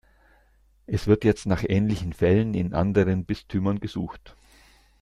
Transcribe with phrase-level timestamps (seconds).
[0.87, 4.35] Es wird jetzt nach ähnlichen Fällen in anderen Bistümern gesucht.